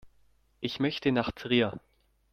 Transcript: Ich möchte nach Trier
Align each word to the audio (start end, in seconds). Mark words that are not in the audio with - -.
Ich 0.61 0.79
möchte 0.79 1.11
nach 1.11 1.29
Trier 1.31 1.79